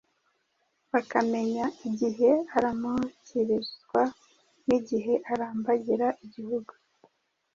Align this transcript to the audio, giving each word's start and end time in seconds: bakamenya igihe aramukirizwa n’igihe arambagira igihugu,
bakamenya 0.91 1.65
igihe 1.87 2.29
aramukirizwa 2.57 4.01
n’igihe 4.67 5.13
arambagira 5.31 6.07
igihugu, 6.25 6.73